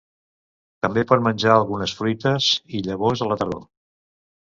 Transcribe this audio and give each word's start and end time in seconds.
També 0.85 1.03
pot 1.11 1.21
menjar 1.27 1.53
algunes 1.57 1.95
fruites 2.01 2.51
i 2.81 2.85
llavors 2.91 3.27
a 3.27 3.33
la 3.33 3.43
tardor. 3.45 3.67